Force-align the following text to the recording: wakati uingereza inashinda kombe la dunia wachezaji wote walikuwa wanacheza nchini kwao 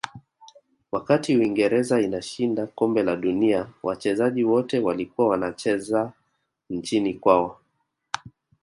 wakati 0.91 1.37
uingereza 1.37 2.01
inashinda 2.01 2.67
kombe 2.67 3.03
la 3.03 3.15
dunia 3.15 3.67
wachezaji 3.83 4.43
wote 4.43 4.79
walikuwa 4.79 5.27
wanacheza 5.27 6.13
nchini 6.69 7.13
kwao 7.13 7.59